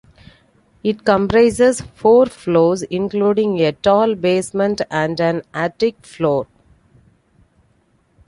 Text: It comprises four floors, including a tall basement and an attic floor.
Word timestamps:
It 0.83 1.05
comprises 1.05 1.81
four 1.93 2.25
floors, 2.25 2.81
including 2.81 3.61
a 3.61 3.71
tall 3.73 4.15
basement 4.15 4.81
and 4.89 5.21
an 5.21 5.43
attic 5.53 6.03
floor. 6.03 6.47